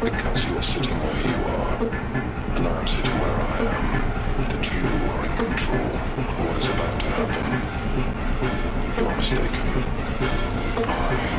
[0.00, 1.76] because you are sitting where you are,
[2.56, 6.68] and I am sitting where I am, that you are in control of what is
[6.68, 7.46] about to happen.
[8.96, 9.66] You are mistaken.
[10.86, 11.37] I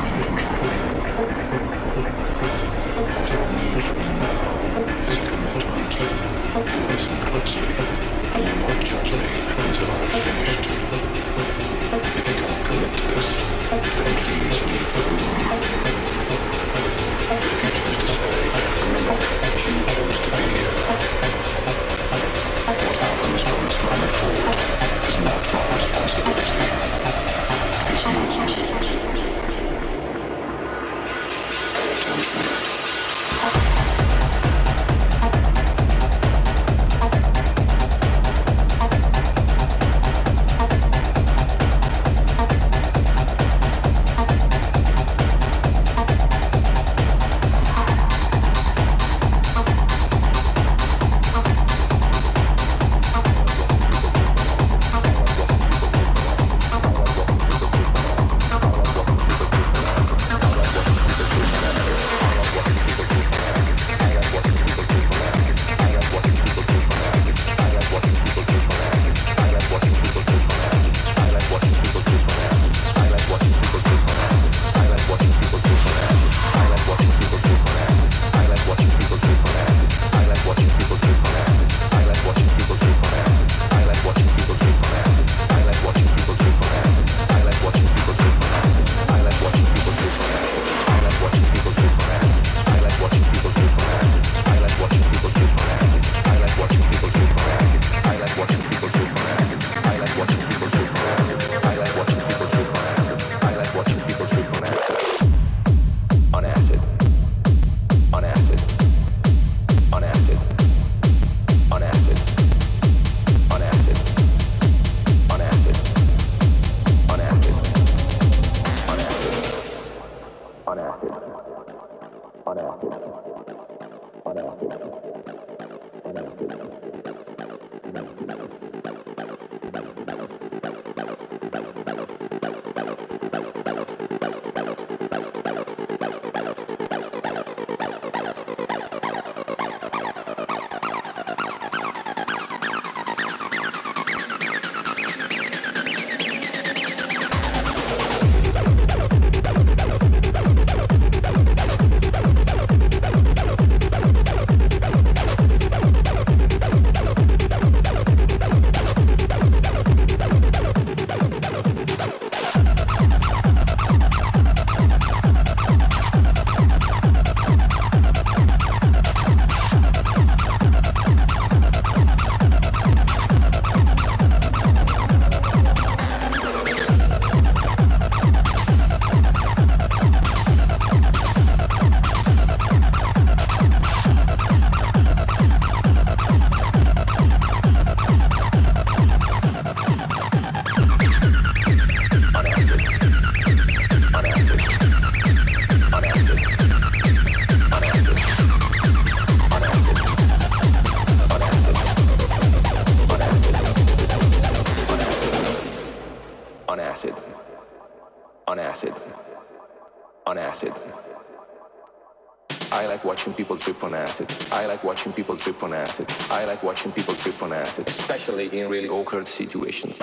[213.90, 214.32] on acid.
[214.52, 216.10] I like watching people trip on acid.
[216.30, 219.98] I like watching people trip on acid, especially in really awkward situations.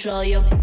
[0.00, 0.59] Control your